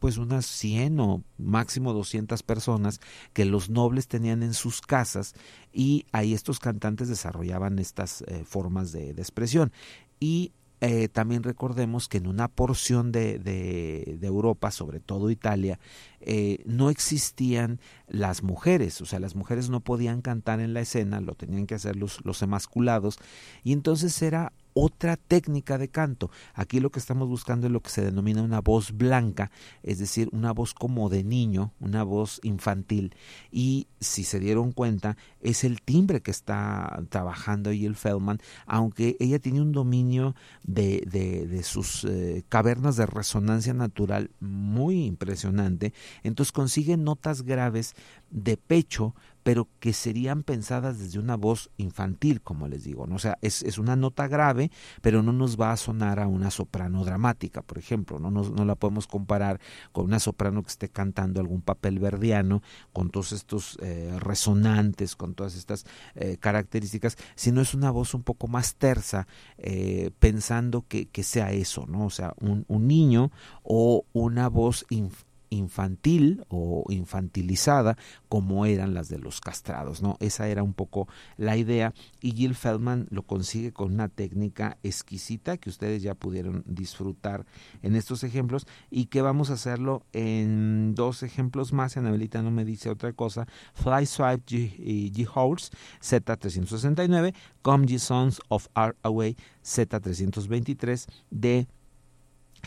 pues 0.00 0.18
unas 0.18 0.46
100 0.46 0.98
o 0.98 1.22
máximo 1.38 1.92
200 1.92 2.42
personas 2.42 3.00
que 3.32 3.44
los 3.44 3.70
nobles 3.70 4.08
tenían 4.08 4.42
en 4.42 4.54
sus 4.54 4.80
casas 4.80 5.34
y 5.72 6.06
ahí 6.10 6.34
estos 6.34 6.58
cantantes 6.58 7.08
desarrollaban 7.08 7.78
estas 7.78 8.22
eh, 8.22 8.42
formas 8.44 8.90
de, 8.90 9.14
de 9.14 9.22
expresión. 9.22 9.72
Y 10.18 10.52
eh, 10.82 11.08
también 11.08 11.42
recordemos 11.42 12.08
que 12.08 12.18
en 12.18 12.26
una 12.26 12.48
porción 12.48 13.12
de, 13.12 13.38
de, 13.38 14.26
Europa, 14.26 14.70
sobre 14.70 14.98
todo 14.98 15.30
Italia, 15.30 15.78
eh, 16.20 16.62
no 16.64 16.88
existían 16.88 17.80
las 18.08 18.42
mujeres, 18.42 19.00
o 19.02 19.06
sea, 19.06 19.20
las 19.20 19.34
mujeres 19.34 19.68
no 19.68 19.80
podían 19.80 20.22
cantar 20.22 20.58
en 20.60 20.72
la 20.72 20.80
escena, 20.80 21.20
lo 21.20 21.34
tenían 21.34 21.66
que 21.66 21.74
hacer 21.74 21.96
los, 21.96 22.24
los 22.24 22.40
emasculados, 22.40 23.18
y 23.62 23.72
entonces 23.72 24.22
era 24.22 24.54
otra 24.74 25.16
técnica 25.16 25.78
de 25.78 25.88
canto. 25.88 26.30
Aquí 26.54 26.80
lo 26.80 26.90
que 26.90 26.98
estamos 26.98 27.28
buscando 27.28 27.66
es 27.66 27.72
lo 27.72 27.80
que 27.80 27.90
se 27.90 28.02
denomina 28.02 28.42
una 28.42 28.60
voz 28.60 28.92
blanca, 28.92 29.50
es 29.82 29.98
decir, 29.98 30.28
una 30.32 30.52
voz 30.52 30.74
como 30.74 31.08
de 31.08 31.24
niño, 31.24 31.72
una 31.80 32.02
voz 32.02 32.40
infantil. 32.42 33.14
Y 33.50 33.88
si 34.00 34.24
se 34.24 34.40
dieron 34.40 34.72
cuenta, 34.72 35.16
es 35.40 35.64
el 35.64 35.82
timbre 35.82 36.20
que 36.20 36.30
está 36.30 37.02
trabajando 37.08 37.72
Jill 37.72 37.96
Feldman, 37.96 38.40
aunque 38.66 39.16
ella 39.20 39.38
tiene 39.38 39.60
un 39.60 39.72
dominio 39.72 40.34
de, 40.62 41.02
de, 41.10 41.46
de 41.46 41.62
sus 41.62 42.04
eh, 42.04 42.44
cavernas 42.48 42.96
de 42.96 43.06
resonancia 43.06 43.74
natural 43.74 44.30
muy 44.40 45.04
impresionante, 45.04 45.92
entonces 46.22 46.52
consigue 46.52 46.96
notas 46.96 47.42
graves 47.42 47.94
de 48.30 48.56
pecho, 48.56 49.14
pero 49.42 49.68
que 49.80 49.92
serían 49.92 50.42
pensadas 50.42 50.98
desde 50.98 51.18
una 51.18 51.36
voz 51.36 51.70
infantil, 51.76 52.40
como 52.42 52.68
les 52.68 52.84
digo. 52.84 53.06
¿no? 53.06 53.16
O 53.16 53.18
sea, 53.18 53.38
es, 53.40 53.78
una 53.78 53.96
nota 53.96 54.28
grave, 54.28 54.70
pero 55.00 55.22
no 55.22 55.32
nos 55.32 55.58
va 55.58 55.72
a 55.72 55.76
sonar 55.76 56.20
a 56.20 56.26
una 56.26 56.50
soprano 56.50 57.04
dramática, 57.04 57.62
por 57.62 57.78
ejemplo. 57.78 58.18
No, 58.18 58.30
no 58.30 58.64
la 58.64 58.74
podemos 58.74 59.06
comparar 59.06 59.60
con 59.92 60.06
una 60.06 60.18
soprano 60.18 60.62
que 60.62 60.68
esté 60.68 60.88
cantando 60.88 61.40
algún 61.40 61.62
papel 61.62 61.98
verdiano, 61.98 62.62
con 62.92 63.10
todos 63.10 63.32
estos 63.32 63.78
eh, 63.82 64.16
resonantes, 64.20 65.16
con 65.16 65.34
todas 65.34 65.56
estas 65.56 65.86
eh, 66.14 66.36
características, 66.38 67.16
sino 67.34 67.60
es 67.60 67.74
una 67.74 67.90
voz 67.90 68.14
un 68.14 68.22
poco 68.22 68.48
más 68.48 68.74
tersa, 68.74 69.26
eh, 69.58 70.10
pensando 70.18 70.84
que, 70.86 71.06
que, 71.06 71.22
sea 71.22 71.52
eso, 71.52 71.86
¿no? 71.86 72.06
O 72.06 72.10
sea, 72.10 72.34
un, 72.40 72.64
un 72.68 72.86
niño 72.86 73.30
o 73.62 74.04
una 74.12 74.48
voz 74.48 74.84
infantil 74.90 75.29
infantil 75.50 76.44
o 76.48 76.84
infantilizada 76.88 77.96
como 78.28 78.64
eran 78.66 78.94
las 78.94 79.08
de 79.08 79.18
los 79.18 79.40
castrados, 79.40 80.00
¿no? 80.00 80.16
Esa 80.20 80.48
era 80.48 80.62
un 80.62 80.72
poco 80.72 81.08
la 81.36 81.56
idea 81.56 81.92
y 82.20 82.32
Jill 82.32 82.54
Feldman 82.54 83.08
lo 83.10 83.22
consigue 83.22 83.72
con 83.72 83.92
una 83.92 84.08
técnica 84.08 84.78
exquisita 84.82 85.58
que 85.58 85.68
ustedes 85.68 86.02
ya 86.02 86.14
pudieron 86.14 86.64
disfrutar 86.66 87.44
en 87.82 87.96
estos 87.96 88.24
ejemplos 88.24 88.66
y 88.90 89.06
que 89.06 89.22
vamos 89.22 89.50
a 89.50 89.54
hacerlo 89.54 90.04
en 90.12 90.94
dos 90.94 91.22
ejemplos 91.22 91.72
más, 91.72 91.96
Anabelita 91.96 92.42
no 92.42 92.50
me 92.50 92.64
dice 92.64 92.88
otra 92.88 93.12
cosa, 93.12 93.46
Fly 93.74 94.06
Swipe 94.06 94.44
G, 94.46 95.12
G 95.12 95.28
Horse 95.32 95.70
Z369, 96.00 97.34
Come 97.62 97.86
Ye 97.86 97.98
Sons 97.98 98.40
of 98.48 98.68
Art 98.74 98.96
Away 99.02 99.36
Z323 99.64 101.06
de 101.30 101.66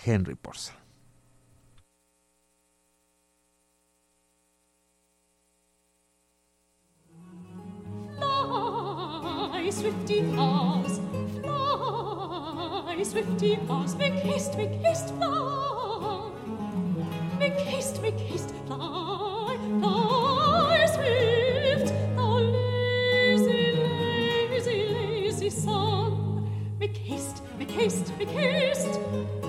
Henry 0.06 0.36
Porcel. 0.36 0.83
swifty 9.84 10.22
house, 10.32 11.02
fly, 11.42 13.04
swifty 13.04 13.56
house, 13.68 13.96
make 13.96 14.14
haste, 14.14 14.56
make 14.56 14.72
haste, 14.82 15.14
fly, 15.16 16.32
make 17.38 17.60
haste, 17.60 18.02
make 18.02 18.18
haste, 18.18 18.52
fly, 18.66 19.58
fly, 19.82 20.86
swift, 20.86 21.94
thou 22.16 22.40
lazy, 22.40 23.76
lazy, 24.50 24.88
lazy 24.94 25.50
sun. 25.50 26.48
make 26.80 26.96
haste, 26.96 27.44
make 27.60 27.72
haste, 27.72 28.14
make 28.18 28.30
haste. 28.30 29.43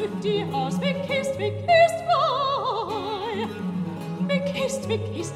flippt 0.00 0.24
die 0.24 0.46
aus, 0.52 0.80
wer 0.80 0.94
kist, 0.94 1.34
wer 1.36 1.50
kist, 1.50 2.00
wei? 2.08 3.46
Wer 4.26 4.40
kist, 4.40 4.88
wer 4.88 4.98
kist, 4.98 5.34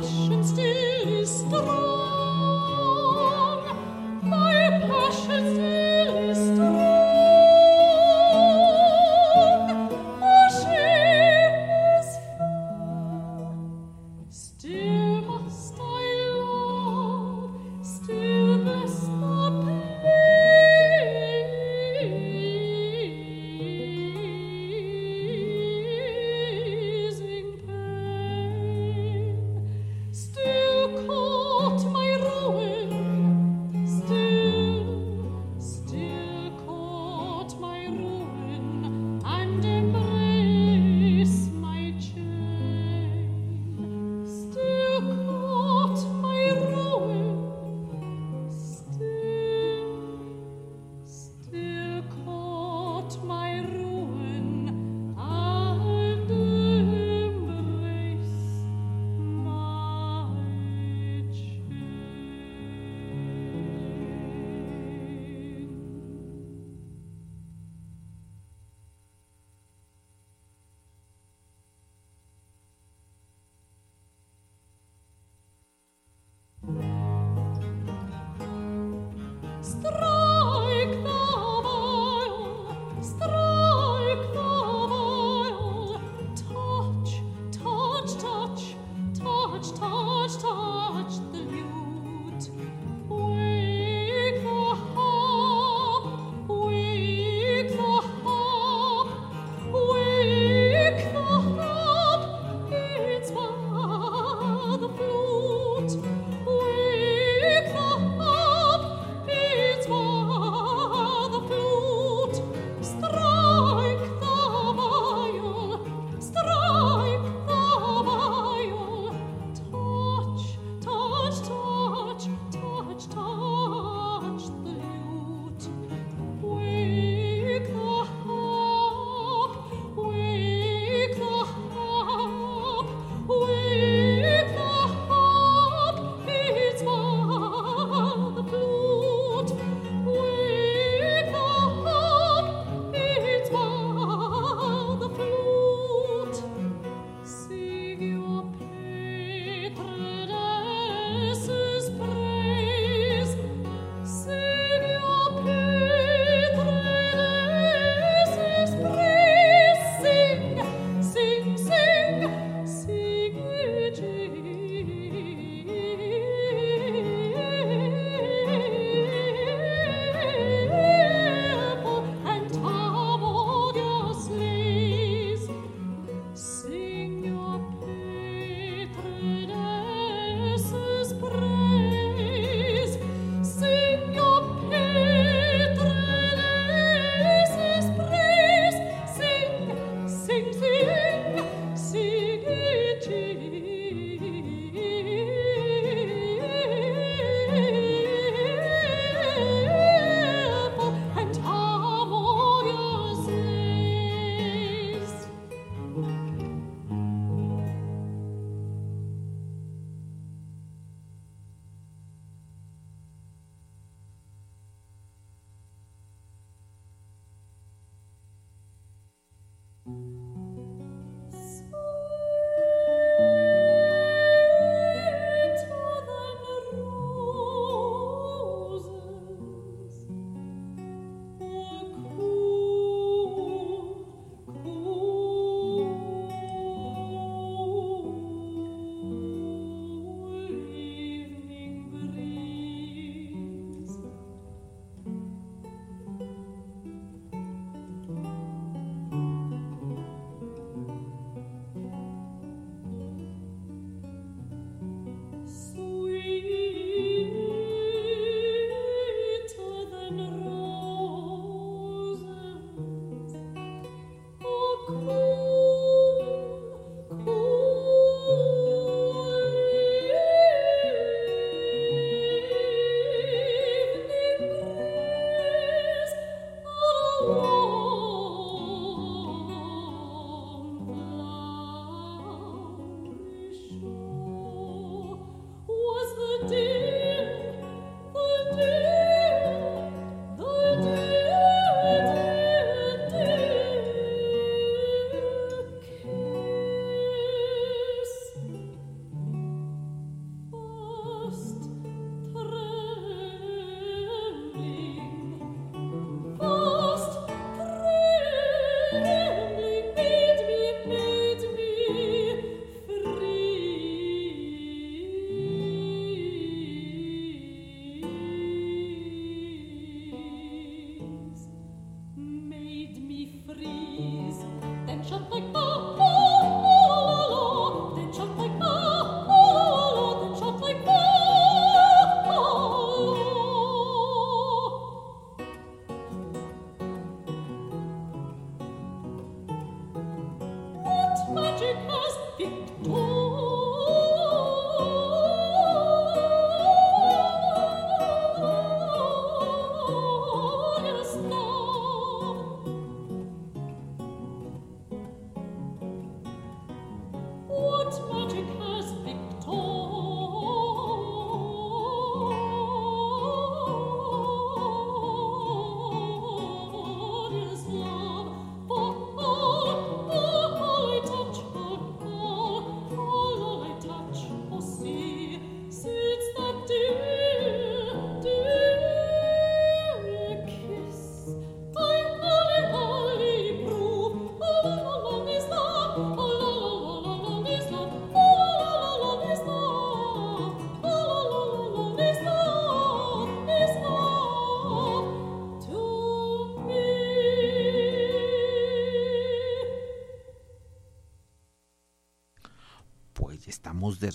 说 0.00 0.41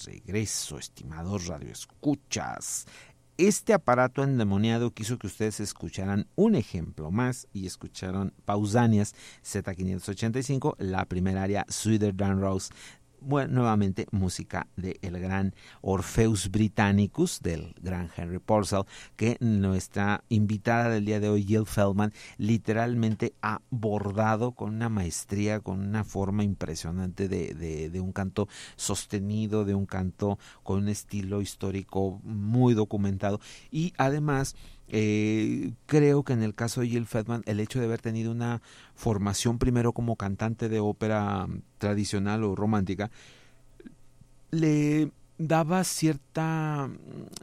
regreso, 0.06 0.78
estimados 0.78 1.48
radioescuchas. 1.48 2.86
Este 3.38 3.74
aparato 3.74 4.24
endemoniado 4.24 4.90
quiso 4.90 5.20
que 5.20 5.28
ustedes 5.28 5.60
escucharan 5.60 6.28
un 6.36 6.56
ejemplo 6.56 7.12
más 7.12 7.48
y 7.54 7.68
escucharon 7.68 8.34
Pausanias 8.46 9.14
Z585, 9.46 10.76
la 10.80 11.06
primera 11.06 11.44
área 11.44 11.64
Sweeter 11.70 12.18
Than 12.18 12.42
Rose 12.42 12.74
bueno, 13.28 13.56
nuevamente 13.56 14.08
música 14.12 14.68
del 14.78 14.98
el 15.02 15.20
gran 15.20 15.54
Orpheus 15.82 16.50
Britannicus, 16.50 17.42
del 17.42 17.76
gran 17.82 18.10
Henry 18.16 18.40
Purcell, 18.40 18.84
que 19.18 19.36
nuestra 19.42 20.24
invitada 20.30 20.90
del 20.90 21.06
día 21.06 21.20
de 21.20 21.28
hoy, 21.28 21.44
Jill 21.44 21.66
Feldman, 21.66 22.14
literalmente 22.38 23.34
ha 23.42 23.62
bordado 23.70 24.54
con 24.54 24.74
una 24.74 24.88
maestría, 24.88 25.60
con 25.60 25.82
una 25.82 26.06
forma 26.06 26.46
impresionante 26.46 27.28
de, 27.28 27.54
de, 27.54 27.90
de 27.90 28.00
un 28.00 28.14
canto 28.14 28.48
sostenido, 28.78 29.66
de 29.66 29.76
un 29.76 29.86
canto 29.86 30.40
con 30.64 30.84
un 30.84 30.88
estilo 30.88 31.42
histórico 31.42 32.22
muy 32.24 32.76
documentado. 32.76 33.42
Y 33.72 33.94
además 33.98 34.56
eh, 34.90 35.72
creo 35.86 36.24
que 36.24 36.34
en 36.34 36.44
el 36.44 36.56
caso 36.56 36.82
de 36.82 36.88
Jill 36.88 37.06
Fedman, 37.06 37.44
el 37.46 37.60
hecho 37.60 37.80
de 37.80 37.86
haber 37.86 38.02
tenido 38.02 38.32
una 38.32 38.62
formación 38.96 39.58
primero 39.58 39.92
como 39.94 40.16
cantante 40.16 40.70
de 40.70 40.80
ópera 40.80 41.48
tradicional 41.78 42.44
o 42.44 42.56
romántica, 42.56 43.12
le 44.52 45.12
daba 45.38 45.84
cierta 45.84 46.88
mm, 46.88 46.98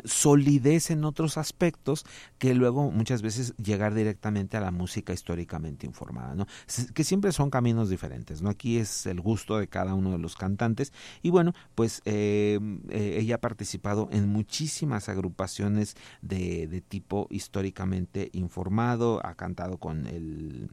solidez 0.04 0.90
en 0.90 1.04
otros 1.04 1.38
aspectos 1.38 2.04
que 2.38 2.54
luego 2.54 2.90
muchas 2.90 3.22
veces 3.22 3.54
llegar 3.56 3.94
directamente 3.94 4.56
a 4.56 4.60
la 4.60 4.70
música 4.70 5.12
históricamente 5.12 5.86
informada, 5.86 6.34
¿no? 6.34 6.46
Que 6.94 7.04
siempre 7.04 7.32
son 7.32 7.50
caminos 7.50 7.88
diferentes, 7.88 8.42
¿no? 8.42 8.50
Aquí 8.50 8.78
es 8.78 9.06
el 9.06 9.20
gusto 9.20 9.58
de 9.58 9.68
cada 9.68 9.94
uno 9.94 10.12
de 10.12 10.18
los 10.18 10.36
cantantes 10.36 10.92
y 11.22 11.30
bueno, 11.30 11.52
pues 11.74 12.02
eh, 12.04 12.58
eh, 12.88 13.18
ella 13.20 13.36
ha 13.36 13.40
participado 13.40 14.08
en 14.12 14.28
muchísimas 14.28 15.08
agrupaciones 15.08 15.96
de, 16.22 16.66
de 16.66 16.80
tipo 16.80 17.26
históricamente 17.30 18.30
informado, 18.32 19.24
ha 19.24 19.34
cantado 19.34 19.78
con 19.78 20.06
el 20.06 20.70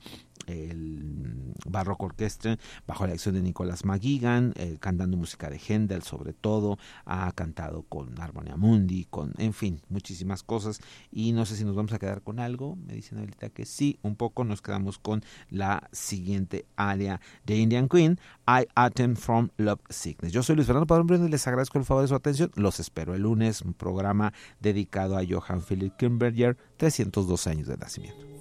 el 0.47 1.53
Barroco 1.65 2.05
Orquestra 2.05 2.57
bajo 2.87 3.05
la 3.05 3.13
acción 3.13 3.35
de 3.35 3.41
Nicolás 3.41 3.85
McGuigan, 3.85 4.53
eh, 4.55 4.77
cantando 4.79 5.17
música 5.17 5.49
de 5.49 5.59
Händel 5.59 6.03
sobre 6.03 6.33
todo, 6.33 6.77
ha 7.05 7.31
cantado 7.33 7.83
con 7.83 8.19
Armonia 8.19 8.57
Mundi, 8.57 9.05
con, 9.05 9.33
en 9.37 9.53
fin, 9.53 9.81
muchísimas 9.89 10.43
cosas 10.43 10.79
y 11.11 11.31
no 11.31 11.45
sé 11.45 11.55
si 11.55 11.63
nos 11.63 11.75
vamos 11.75 11.93
a 11.93 11.99
quedar 11.99 12.21
con 12.21 12.39
algo, 12.39 12.75
me 12.75 12.93
dicen 12.93 13.19
ahorita 13.19 13.49
que 13.49 13.65
sí, 13.65 13.99
un 14.01 14.15
poco 14.15 14.43
nos 14.43 14.61
quedamos 14.61 14.97
con 14.97 15.23
la 15.49 15.89
siguiente 15.91 16.65
área 16.75 17.21
de 17.45 17.57
Indian 17.57 17.87
Queen, 17.87 18.19
I 18.47 18.67
Attend 18.75 19.17
From 19.17 19.49
Love 19.57 19.81
Sickness. 19.89 20.33
Yo 20.33 20.43
soy 20.43 20.55
Luis 20.55 20.67
Fernando 20.67 20.87
Padrón 20.87 21.25
y 21.25 21.29
les 21.29 21.47
agradezco 21.47 21.77
el 21.77 21.85
favor 21.85 22.03
de 22.03 22.07
su 22.07 22.15
atención, 22.15 22.51
los 22.55 22.79
espero 22.79 23.15
el 23.15 23.23
lunes, 23.23 23.61
un 23.61 23.73
programa 23.73 24.33
dedicado 24.59 25.17
a 25.17 25.23
Johann 25.27 25.61
Philipp 25.61 25.95
Kimberger, 25.97 26.57
302 26.77 27.47
años 27.47 27.67
de 27.67 27.77
nacimiento. 27.77 28.40